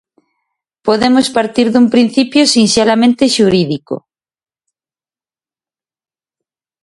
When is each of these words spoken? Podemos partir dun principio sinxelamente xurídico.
Podemos 0.87 1.27
partir 1.37 1.67
dun 1.73 1.85
principio 1.93 2.43
sinxelamente 2.53 3.23
xurídico. 3.35 3.95